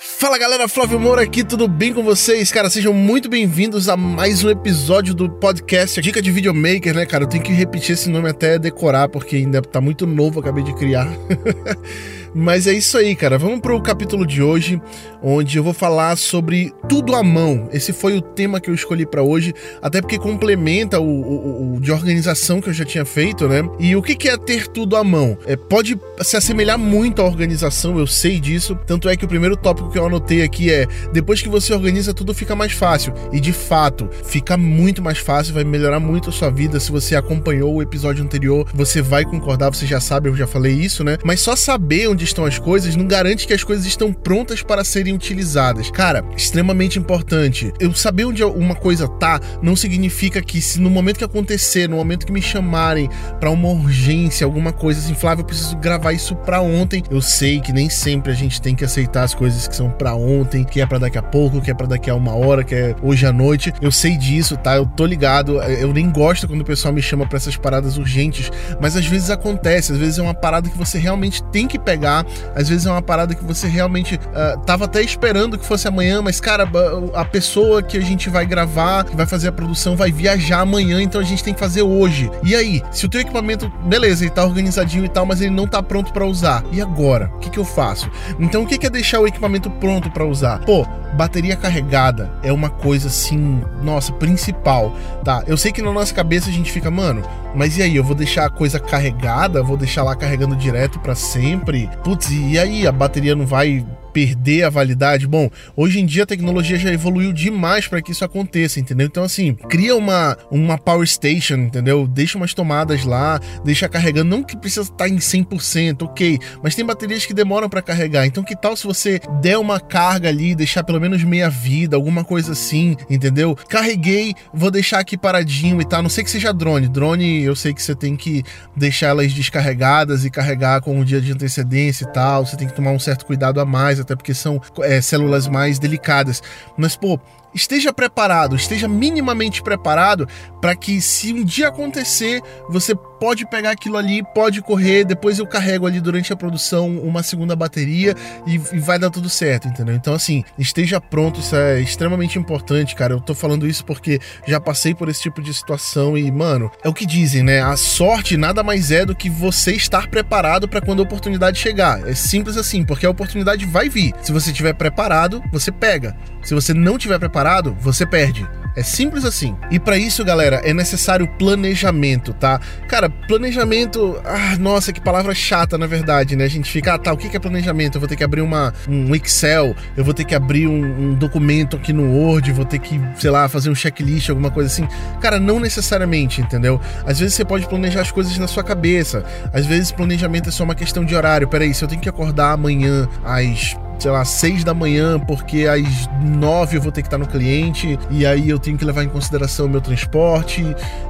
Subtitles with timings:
[0.00, 2.52] Fala galera, Flávio Moura aqui, tudo bem com vocês?
[2.52, 7.24] Cara, sejam muito bem-vindos a mais um episódio do podcast Dica de Videomaker, né, cara?
[7.24, 10.72] Eu tenho que repetir esse nome até decorar, porque ainda tá muito novo, acabei de
[10.76, 11.08] criar.
[12.34, 13.38] Mas é isso aí, cara.
[13.38, 14.80] Vamos pro capítulo de hoje,
[15.22, 17.68] onde eu vou falar sobre tudo à mão.
[17.72, 21.80] Esse foi o tema que eu escolhi para hoje, até porque complementa o, o, o,
[21.80, 23.68] de organização que eu já tinha feito, né?
[23.78, 25.38] E o que, é ter tudo à mão?
[25.46, 28.78] É, pode se assemelhar muito à organização, eu sei disso.
[28.86, 32.12] Tanto é que o primeiro tópico que eu anotei aqui é: depois que você organiza,
[32.12, 33.12] tudo fica mais fácil.
[33.32, 36.78] E de fato, fica muito mais fácil, vai melhorar muito a sua vida.
[36.78, 40.72] Se você acompanhou o episódio anterior, você vai concordar, você já sabe, eu já falei
[40.72, 41.18] isso, né?
[41.24, 44.84] Mas só saber onde estão as coisas não garante que as coisas estão prontas para
[44.84, 45.90] serem utilizadas.
[45.90, 47.72] Cara, extremamente importante.
[47.78, 51.96] Eu saber onde uma coisa tá não significa que se no momento que acontecer, no
[51.96, 53.08] momento que me chamarem
[53.40, 57.02] para uma urgência, alguma coisa assim, Flávio, eu preciso gravar isso para ontem.
[57.10, 60.14] Eu sei que nem sempre a gente tem que aceitar as coisas que são para
[60.14, 62.74] ontem, que é para daqui a pouco, que é para daqui a uma hora, que
[62.74, 63.72] é hoje à noite.
[63.80, 64.76] Eu sei disso, tá?
[64.76, 65.62] Eu tô ligado.
[65.62, 68.50] Eu nem gosto quando o pessoal me chama para essas paradas urgentes,
[68.80, 72.07] mas às vezes acontece, às vezes é uma parada que você realmente tem que pegar
[72.54, 76.20] às vezes é uma parada que você realmente uh, tava até esperando que fosse amanhã,
[76.22, 76.68] mas cara,
[77.14, 81.00] a pessoa que a gente vai gravar, que vai fazer a produção, vai viajar amanhã,
[81.02, 82.30] então a gente tem que fazer hoje.
[82.42, 85.66] E aí, se o teu equipamento, beleza, ele tá organizadinho e tal, mas ele não
[85.66, 86.64] tá pronto para usar.
[86.72, 87.30] E agora?
[87.36, 88.10] O que que eu faço?
[88.38, 90.60] Então o que que é deixar o equipamento pronto para usar?
[90.60, 95.42] Pô, bateria carregada é uma coisa assim, nossa, principal, tá?
[95.46, 97.22] Eu sei que na nossa cabeça a gente fica, mano,
[97.54, 101.14] mas e aí, eu vou deixar a coisa carregada, vou deixar lá carregando direto para
[101.14, 101.88] sempre?
[102.02, 102.86] Putz, e aí?
[102.86, 105.26] A bateria não vai perder a validade.
[105.26, 109.06] Bom, hoje em dia a tecnologia já evoluiu demais para que isso aconteça, entendeu?
[109.06, 112.06] Então, assim, cria uma, uma power station, entendeu?
[112.06, 114.28] Deixa umas tomadas lá, deixa carregando.
[114.30, 118.26] Não que precisa estar em 100%, ok, mas tem baterias que demoram para carregar.
[118.26, 122.24] Então, que tal se você der uma carga ali, deixar pelo menos meia vida, alguma
[122.24, 123.56] coisa assim, entendeu?
[123.68, 126.02] Carreguei, vou deixar aqui paradinho e tal.
[126.02, 126.88] Não sei que seja drone.
[126.88, 128.42] Drone, eu sei que você tem que
[128.76, 132.46] deixar elas descarregadas e carregar com um dia de antecedência e tal.
[132.46, 135.78] Você tem que tomar um certo cuidado a mais até porque são é, células mais
[135.78, 136.42] delicadas.
[136.76, 137.18] Mas, pô,
[137.58, 140.26] esteja preparado, esteja minimamente preparado
[140.60, 145.46] para que se um dia acontecer, você pode pegar aquilo ali, pode correr, depois eu
[145.46, 148.14] carrego ali durante a produção uma segunda bateria
[148.46, 149.94] e, e, vai dar tudo certo, entendeu?
[149.94, 153.14] Então assim, esteja pronto, isso é extremamente importante, cara.
[153.14, 156.88] Eu tô falando isso porque já passei por esse tipo de situação e, mano, é
[156.88, 157.60] o que dizem, né?
[157.60, 162.08] A sorte nada mais é do que você estar preparado para quando a oportunidade chegar.
[162.08, 164.12] É simples assim, porque a oportunidade vai vir.
[164.22, 166.16] Se você estiver preparado, você pega.
[166.42, 167.47] Se você não estiver preparado,
[167.80, 168.46] você perde.
[168.78, 169.56] É simples assim.
[169.72, 172.60] E para isso, galera, é necessário planejamento, tá?
[172.86, 174.20] Cara, planejamento.
[174.24, 176.44] Ah, nossa, que palavra chata, na verdade, né?
[176.44, 177.96] A gente fica, ah, tá, o que é planejamento?
[177.96, 181.14] Eu vou ter que abrir uma, um Excel, eu vou ter que abrir um, um
[181.14, 184.86] documento aqui no Word, vou ter que, sei lá, fazer um checklist, alguma coisa assim.
[185.20, 186.80] Cara, não necessariamente, entendeu?
[187.04, 189.24] Às vezes você pode planejar as coisas na sua cabeça.
[189.52, 191.48] Às vezes planejamento é só uma questão de horário.
[191.48, 196.08] Peraí, se eu tenho que acordar amanhã às sei lá, seis da manhã, porque às
[196.22, 199.08] nove eu vou ter que estar no cliente, e aí eu tenho que levar em
[199.08, 200.64] consideração o meu transporte,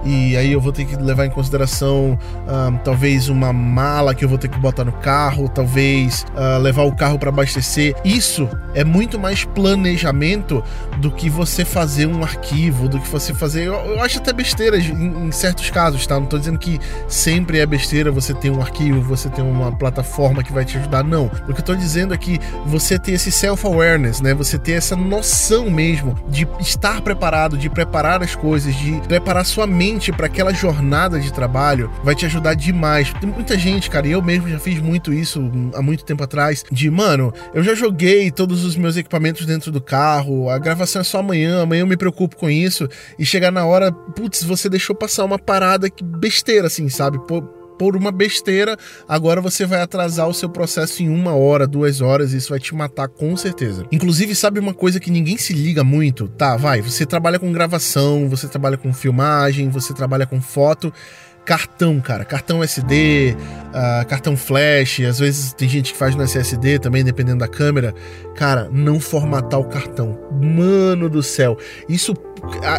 [0.05, 4.29] e aí eu vou ter que levar em consideração uh, talvez uma mala que eu
[4.29, 7.95] vou ter que botar no carro, talvez uh, levar o carro para abastecer.
[8.05, 10.63] Isso é muito mais planejamento
[10.99, 13.67] do que você fazer um arquivo, do que você fazer.
[13.67, 16.19] Eu, eu acho até besteira em, em, certos casos, tá?
[16.19, 20.43] Não tô dizendo que sempre é besteira você ter um arquivo, você ter uma plataforma
[20.43, 21.27] que vai te ajudar, não.
[21.49, 24.33] O que eu tô dizendo é que você você ter esse self-awareness, né?
[24.35, 29.67] Você ter essa noção mesmo de estar preparado, de preparar as coisas, de preparar sua
[29.67, 33.13] mente para aquela jornada de trabalho, vai te ajudar demais.
[33.21, 36.65] Tem muita gente, cara, e eu mesmo já fiz muito isso há muito tempo atrás,
[36.71, 41.05] de, mano, eu já joguei todos os meus equipamentos dentro do carro, a gravação é
[41.05, 42.89] só amanhã, amanhã eu me preocupo com isso,
[43.19, 47.19] e chegar na hora, putz, você deixou passar uma parada que besteira, assim, sabe?
[47.27, 47.43] Pô,
[47.79, 48.77] por uma besteira,
[49.09, 52.59] agora você vai atrasar o seu processo em uma hora, duas horas, e isso vai
[52.59, 53.87] te matar com certeza.
[53.93, 56.29] Inclusive, sabe uma coisa que ninguém se liga muito?
[56.29, 60.93] Tá, vai, você trabalha com gravação, você trabalha com filmagem, você trabalha com foto
[61.49, 62.27] cartão, cara.
[62.27, 67.03] Cartão SD, uh, ah, cartão flash, às vezes tem gente que faz no SSD também,
[67.03, 67.95] dependendo da câmera.
[68.37, 70.19] Cara, não formatar o cartão.
[70.31, 71.57] Mano do céu.
[71.89, 72.15] Isso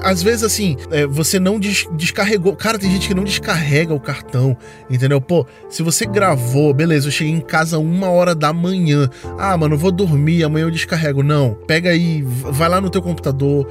[0.03, 2.55] às vezes, assim, é, você não des descarregou.
[2.55, 4.55] Cara, tem gente que não descarrega o cartão,
[4.89, 5.19] entendeu?
[5.19, 9.09] Pô, se você gravou, beleza, eu cheguei em casa uma hora da manhã.
[9.37, 11.23] Ah, mano, vou dormir, amanhã eu descarrego.
[11.23, 11.55] Não.
[11.67, 13.67] Pega aí, vai lá no teu computador,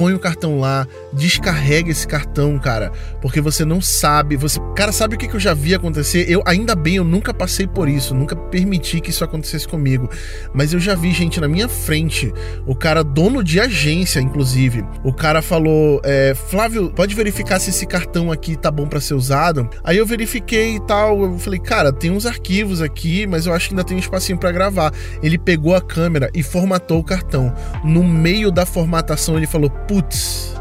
[0.00, 5.14] põe o cartão lá, descarrega esse cartão, cara, porque você não sabe, você, cara, sabe
[5.14, 6.24] o que, que eu já vi acontecer?
[6.26, 10.08] Eu ainda bem, eu nunca passei por isso, nunca permiti que isso acontecesse comigo,
[10.54, 12.32] mas eu já vi gente na minha frente,
[12.66, 17.84] o cara dono de agência, inclusive, o cara falou, é, Flávio, pode verificar se esse
[17.84, 19.68] cartão aqui tá bom para ser usado?
[19.84, 23.68] Aí eu verifiquei e tal, eu falei, cara, tem uns arquivos aqui, mas eu acho
[23.68, 24.94] que ainda tem um espacinho para gravar.
[25.22, 27.52] Ele pegou a câmera e formatou o cartão.
[27.84, 30.54] No meio da formatação ele falou, putz,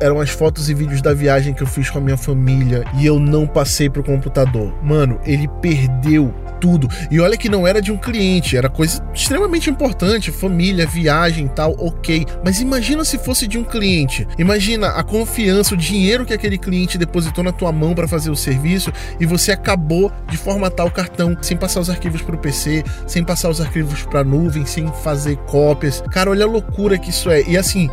[0.00, 3.04] eram as fotos e vídeos da viagem que eu fiz com a minha família e
[3.04, 4.72] eu não passei pro computador.
[4.84, 6.88] Mano, ele perdeu tudo.
[7.10, 11.74] E olha que não era de um cliente, era coisa extremamente importante, família, viagem tal,
[11.76, 12.24] ok.
[12.44, 14.28] Mas imagina se fosse de um cliente.
[14.38, 18.36] Imagina a confiança, o dinheiro que aquele cliente depositou na tua mão para fazer o
[18.36, 22.84] serviço e você acabou de formatar o cartão sem passar os arquivos para o PC,
[23.08, 26.00] sem passar os arquivos para nuvem, sem fazer cópias.
[26.12, 27.42] Cara, olha a loucura que isso é.
[27.42, 27.90] E assim,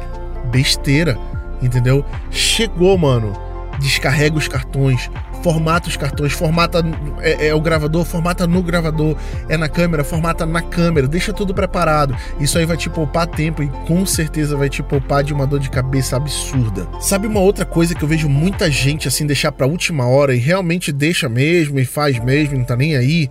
[0.50, 1.18] besteira
[1.62, 2.06] entendeu?
[2.32, 3.34] Chegou, mano.
[3.80, 5.10] Descarrega os cartões,
[5.42, 6.84] formata os cartões, formata
[7.22, 9.16] é, é, o gravador, formata no gravador,
[9.48, 12.14] é na câmera, formata na câmera, deixa tudo preparado.
[12.42, 15.62] Isso aí vai te poupar tempo e com certeza vai te poupar de uma dor
[15.62, 16.86] de cabeça absurda.
[17.00, 20.40] Sabe uma outra coisa que eu vejo muita gente assim deixar para última hora e
[20.40, 23.30] realmente deixa mesmo e faz mesmo, não tá nem aí?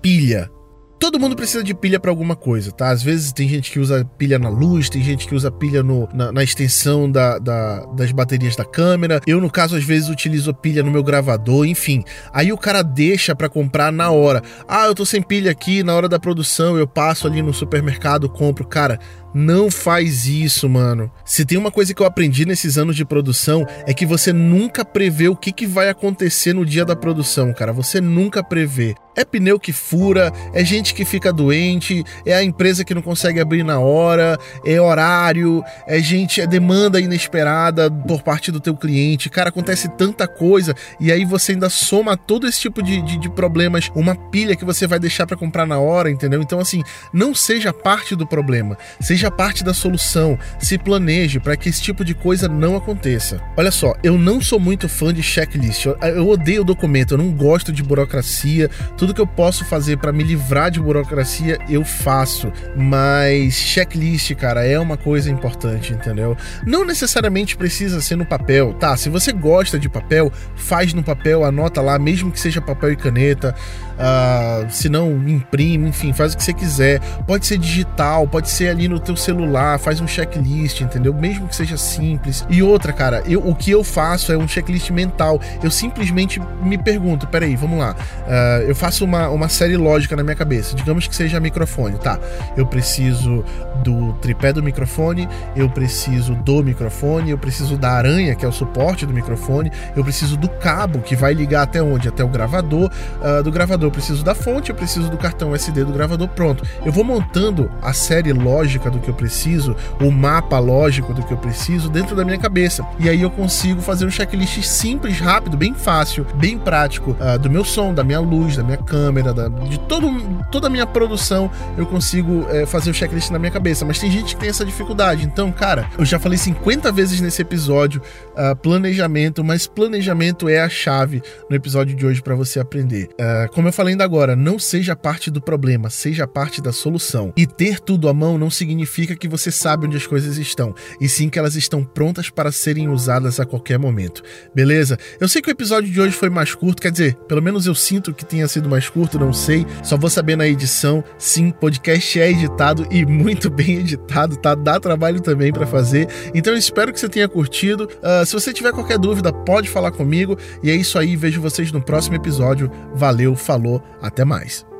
[0.00, 0.48] Pilha.
[0.98, 2.88] Todo mundo precisa de pilha para alguma coisa, tá?
[2.88, 6.08] Às vezes tem gente que usa pilha na luz, tem gente que usa pilha no,
[6.12, 9.20] na, na extensão da, da, das baterias da câmera.
[9.26, 12.02] Eu, no caso, às vezes utilizo pilha no meu gravador, enfim.
[12.32, 14.42] Aí o cara deixa para comprar na hora.
[14.66, 18.28] Ah, eu tô sem pilha aqui, na hora da produção eu passo ali no supermercado,
[18.28, 18.66] compro.
[18.66, 18.98] Cara,
[19.36, 21.10] não faz isso, mano.
[21.22, 24.82] Se tem uma coisa que eu aprendi nesses anos de produção é que você nunca
[24.82, 27.70] prevê o que, que vai acontecer no dia da produção, cara.
[27.70, 28.94] Você nunca prevê.
[29.16, 33.40] É pneu que fura, é gente que fica doente, é a empresa que não consegue
[33.40, 39.30] abrir na hora, é horário, é gente, é demanda inesperada por parte do teu cliente.
[39.30, 43.30] Cara, acontece tanta coisa e aí você ainda soma todo esse tipo de, de, de
[43.30, 46.42] problemas, uma pilha que você vai deixar para comprar na hora, entendeu?
[46.42, 51.70] Então, assim, não seja parte do problema, seja parte da solução, se planeje para que
[51.70, 53.40] esse tipo de coisa não aconteça.
[53.56, 57.30] Olha só, eu não sou muito fã de checklist, eu, eu odeio documento, eu não
[57.32, 61.84] gosto de burocracia, tudo tudo que eu posso fazer para me livrar de burocracia, eu
[61.84, 62.52] faço.
[62.76, 66.36] Mas checklist, cara, é uma coisa importante, entendeu?
[66.66, 68.96] Não necessariamente precisa ser no papel, tá?
[68.96, 72.96] Se você gosta de papel, faz no papel, anota lá, mesmo que seja papel e
[72.96, 73.54] caneta.
[73.96, 77.00] Uh, se não, imprime, enfim, faz o que você quiser.
[77.26, 81.14] Pode ser digital, pode ser ali no teu celular, faz um checklist, entendeu?
[81.14, 82.44] Mesmo que seja simples.
[82.48, 85.40] E outra, cara, eu, o que eu faço é um checklist mental.
[85.62, 87.94] Eu simplesmente me pergunto, peraí, vamos lá.
[88.26, 90.74] Uh, eu faço faço uma, uma série lógica na minha cabeça.
[90.74, 92.18] Digamos que seja microfone, tá?
[92.56, 93.44] Eu preciso
[93.82, 98.52] do tripé do microfone, eu preciso do microfone, eu preciso da aranha, que é o
[98.52, 102.08] suporte do microfone, eu preciso do cabo que vai ligar até onde?
[102.08, 102.90] Até o gravador.
[103.20, 106.28] Uh, do gravador eu preciso da fonte, eu preciso do cartão SD do gravador.
[106.28, 106.64] Pronto.
[106.84, 111.32] Eu vou montando a série lógica do que eu preciso, o mapa lógico do que
[111.32, 112.86] eu preciso dentro da minha cabeça.
[112.98, 117.50] E aí eu consigo fazer um checklist simples, rápido, bem fácil, bem prático uh, do
[117.50, 120.10] meu som, da minha luz, da minha câmera, da, de todo,
[120.50, 123.84] toda a minha produção, eu consigo é, fazer o checklist na minha cabeça.
[123.84, 125.24] Mas tem gente que tem essa dificuldade.
[125.24, 128.00] Então, cara, eu já falei 50 vezes nesse episódio
[128.32, 133.08] uh, planejamento, mas planejamento é a chave no episódio de hoje para você aprender.
[133.12, 137.32] Uh, como eu falei ainda agora, não seja parte do problema, seja parte da solução.
[137.36, 138.85] E ter tudo à mão não significa
[139.16, 142.88] que você sabe onde as coisas estão, e sim que elas estão prontas para serem
[142.88, 144.22] usadas a qualquer momento.
[144.54, 144.98] Beleza?
[145.20, 147.74] Eu sei que o episódio de hoje foi mais curto, quer dizer, pelo menos eu
[147.74, 149.66] sinto que tenha sido mais mais curto, não sei.
[149.82, 151.02] Só vou saber na edição.
[151.18, 154.54] Sim, podcast é editado e muito bem editado, tá?
[154.54, 156.08] Dá trabalho também para fazer.
[156.34, 157.84] Então eu espero que você tenha curtido.
[157.84, 160.38] Uh, se você tiver qualquer dúvida, pode falar comigo.
[160.62, 162.70] E é isso aí, vejo vocês no próximo episódio.
[162.94, 164.75] Valeu, falou, até mais.